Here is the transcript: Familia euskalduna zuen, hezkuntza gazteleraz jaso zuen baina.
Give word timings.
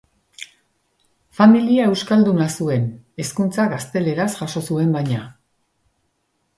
Familia 1.39 1.85
euskalduna 1.91 2.49
zuen, 2.55 2.89
hezkuntza 3.25 3.69
gazteleraz 3.77 4.29
jaso 4.43 4.67
zuen 4.73 4.99
baina. 5.01 5.25